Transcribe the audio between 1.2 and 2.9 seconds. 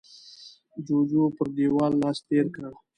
پر دېوال لاس تېر کړ.